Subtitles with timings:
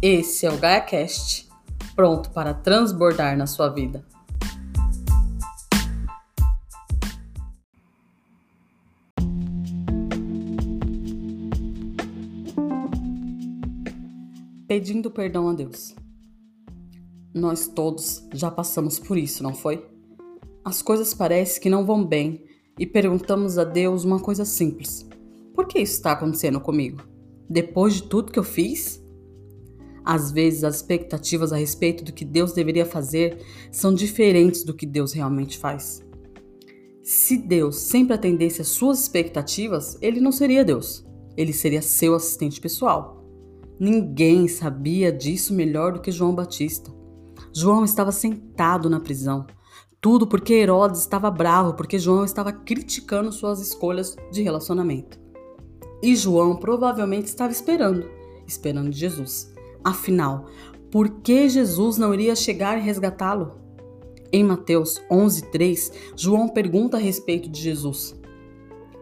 [0.00, 1.48] Esse é o GaiaCast,
[1.96, 4.06] pronto para transbordar na sua vida.
[14.68, 15.96] Pedindo perdão a Deus.
[17.34, 19.84] Nós todos já passamos por isso, não foi?
[20.64, 22.44] As coisas parecem que não vão bem
[22.78, 25.04] e perguntamos a Deus uma coisa simples:
[25.52, 27.02] Por que isso está acontecendo comigo?
[27.50, 29.02] Depois de tudo que eu fiz?
[30.10, 34.86] Às vezes, as expectativas a respeito do que Deus deveria fazer são diferentes do que
[34.86, 36.02] Deus realmente faz.
[37.02, 42.58] Se Deus sempre atendesse às suas expectativas, ele não seria Deus, ele seria seu assistente
[42.58, 43.22] pessoal.
[43.78, 46.90] Ninguém sabia disso melhor do que João Batista.
[47.54, 49.46] João estava sentado na prisão.
[50.00, 55.20] Tudo porque Herodes estava bravo, porque João estava criticando suas escolhas de relacionamento.
[56.02, 58.08] E João provavelmente estava esperando,
[58.46, 59.57] esperando Jesus.
[59.84, 60.46] Afinal,
[60.90, 63.58] por que Jesus não iria chegar e resgatá-lo?
[64.32, 68.18] Em Mateus 11:3, João pergunta a respeito de Jesus.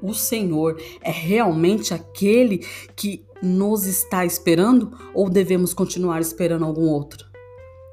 [0.00, 2.58] O Senhor é realmente aquele
[2.94, 7.26] que nos está esperando ou devemos continuar esperando algum outro?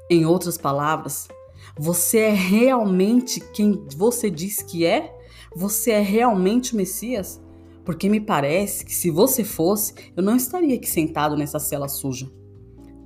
[0.08, 1.28] Em outras palavras,
[1.76, 5.16] você é realmente quem você diz que é?
[5.54, 7.40] Você é realmente o Messias?
[7.84, 12.30] Porque me parece que se você fosse, eu não estaria aqui sentado nessa cela suja.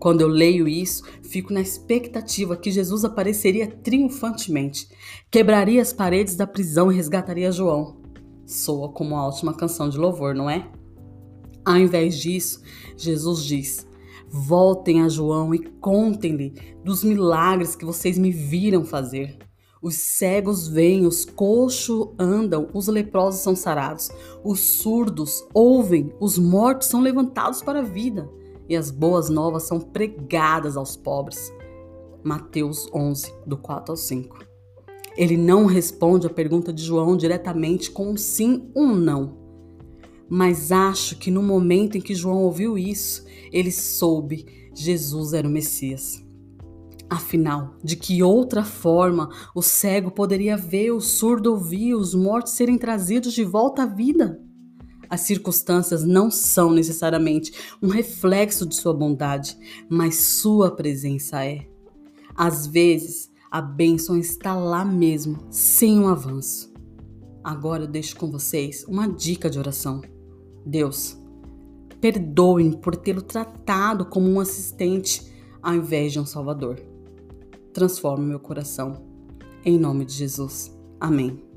[0.00, 4.88] Quando eu leio isso, fico na expectativa que Jesus apareceria triunfantemente,
[5.30, 8.00] quebraria as paredes da prisão e resgataria João.
[8.46, 10.66] Soa como uma ótima canção de louvor, não é?
[11.66, 12.62] Ao invés disso,
[12.96, 13.86] Jesus diz:
[14.26, 19.36] Voltem a João e contem-lhe dos milagres que vocês me viram fazer.
[19.82, 24.10] Os cegos vêm, os coxos andam, os leprosos são sarados,
[24.42, 28.39] os surdos ouvem, os mortos são levantados para a vida
[28.70, 31.52] e as boas novas são pregadas aos pobres.
[32.22, 34.38] Mateus 11, do 4 ao 5.
[35.16, 39.36] Ele não responde a pergunta de João diretamente com um sim ou um não.
[40.28, 45.50] Mas acho que no momento em que João ouviu isso, ele soube Jesus era o
[45.50, 46.24] Messias.
[47.08, 52.78] Afinal, de que outra forma o cego poderia ver, o surdo ouvir, os mortos serem
[52.78, 54.40] trazidos de volta à vida?
[55.10, 61.66] As circunstâncias não são necessariamente um reflexo de sua bondade, mas sua presença é.
[62.36, 66.72] Às vezes, a bênção está lá mesmo, sem um avanço.
[67.42, 70.00] Agora eu deixo com vocês uma dica de oração.
[70.64, 71.18] Deus,
[72.00, 75.28] perdoe-me por tê-lo tratado como um assistente
[75.60, 76.80] ao invés de um salvador.
[77.72, 79.04] Transforme meu coração.
[79.64, 80.72] Em nome de Jesus.
[81.00, 81.49] Amém.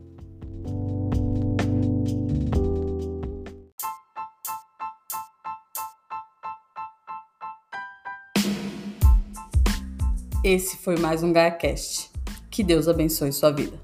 [10.44, 12.12] Esse foi mais um GaiaCast.
[12.52, 13.80] Que Deus abençoe sua vida.